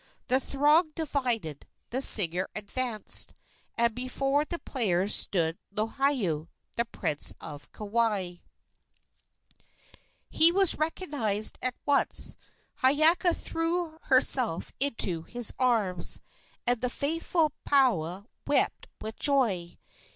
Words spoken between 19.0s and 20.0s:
with joy.